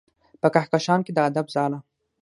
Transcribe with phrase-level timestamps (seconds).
[0.41, 1.79] په کهکشان کې د ادب ځاله